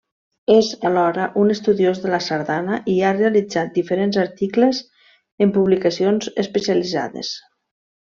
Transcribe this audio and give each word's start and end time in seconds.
És 0.51 0.69
alhora 0.89 1.27
un 1.41 1.51
estudiós 1.55 2.01
de 2.05 2.13
la 2.15 2.21
sardana 2.29 2.81
i 2.95 2.97
ha 3.03 3.13
realitzat 3.19 3.71
diferents 3.79 4.21
articles 4.27 4.83
en 5.47 5.55
publicacions 5.61 6.35
especialitzades. 6.49 7.37